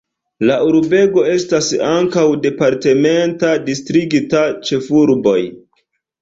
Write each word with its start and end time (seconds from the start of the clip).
La 0.49 0.53
urbego 0.67 1.25
estas 1.33 1.67
ankaŭ 1.89 2.23
departementa 2.45 3.53
distrikta 3.69 4.43
ĉefurboj. 4.71 5.37